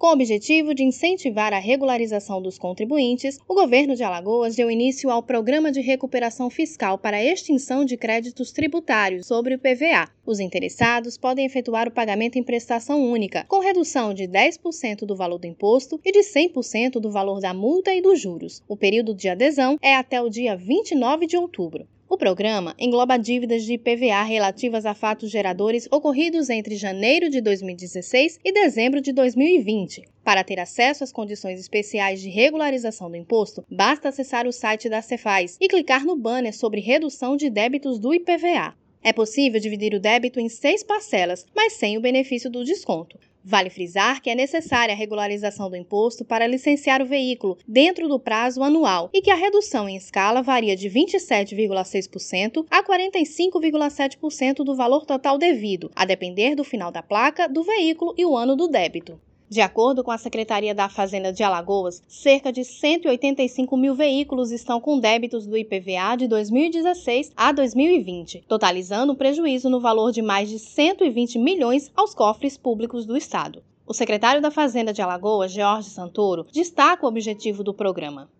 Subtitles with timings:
[0.00, 5.10] Com o objetivo de incentivar a regularização dos contribuintes, o governo de Alagoas deu início
[5.10, 10.10] ao Programa de Recuperação Fiscal para Extinção de Créditos Tributários sobre o PVA.
[10.24, 15.36] Os interessados podem efetuar o pagamento em prestação única, com redução de 10% do valor
[15.36, 18.62] do imposto e de 100% do valor da multa e dos juros.
[18.66, 21.86] O período de adesão é até o dia 29 de outubro.
[22.20, 28.52] Programa engloba dívidas de IPVA relativas a fatos geradores ocorridos entre janeiro de 2016 e
[28.52, 30.04] dezembro de 2020.
[30.22, 35.00] Para ter acesso às condições especiais de regularização do imposto, basta acessar o site da
[35.00, 38.74] Cefaz e clicar no banner sobre redução de débitos do IPVA.
[39.02, 43.18] É possível dividir o débito em seis parcelas, mas sem o benefício do desconto.
[43.42, 48.18] Vale frisar que é necessária a regularização do imposto para licenciar o veículo dentro do
[48.18, 55.06] prazo anual e que a redução em escala varia de 27,6% a 45,7% do valor
[55.06, 59.18] total devido, a depender do final da placa, do veículo e o ano do débito.
[59.50, 64.80] De acordo com a Secretaria da Fazenda de Alagoas, cerca de 185 mil veículos estão
[64.80, 70.48] com débitos do IPVA de 2016 a 2020, totalizando um prejuízo no valor de mais
[70.48, 73.60] de 120 milhões aos cofres públicos do Estado.
[73.84, 78.30] O secretário da Fazenda de Alagoas, Jorge Santoro, destaca o objetivo do programa.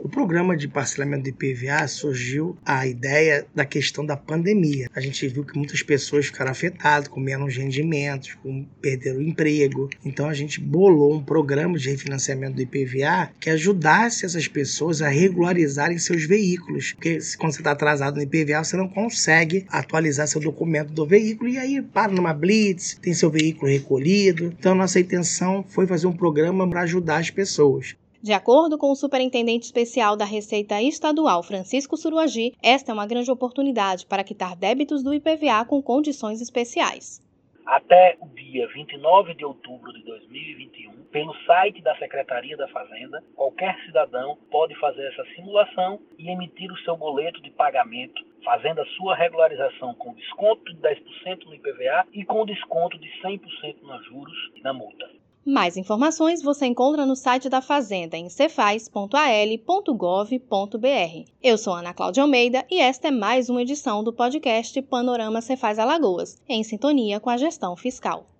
[0.00, 4.88] O programa de parcelamento de IPVA surgiu a ideia da questão da pandemia.
[4.94, 9.88] A gente viu que muitas pessoas ficaram afetadas com menos rendimentos, com perderam o emprego.
[10.04, 15.08] Então a gente bolou um programa de refinanciamento do IPVA que ajudasse essas pessoas a
[15.08, 16.92] regularizarem seus veículos.
[16.92, 21.48] Porque quando você está atrasado no IPVA, você não consegue atualizar seu documento do veículo
[21.48, 24.46] e aí para numa blitz, tem seu veículo recolhido.
[24.58, 27.96] Então nossa intenção foi fazer um programa para ajudar as pessoas.
[28.24, 33.30] De acordo com o superintendente especial da Receita Estadual, Francisco Suruagi, esta é uma grande
[33.30, 37.20] oportunidade para quitar débitos do IPVA com condições especiais.
[37.66, 43.78] Até o dia 29 de outubro de 2021, pelo site da Secretaria da Fazenda, qualquer
[43.84, 49.14] cidadão pode fazer essa simulação e emitir o seu boleto de pagamento, fazendo a sua
[49.14, 54.62] regularização com desconto de 10% no IPVA e com desconto de 100% nos juros e
[54.62, 55.13] na multa.
[55.46, 61.30] Mais informações você encontra no site da Fazenda em cefaz.al.gov.br.
[61.42, 65.78] Eu sou Ana Cláudia Almeida e esta é mais uma edição do podcast Panorama Cefaz
[65.78, 68.24] Alagoas, em sintonia com a gestão fiscal.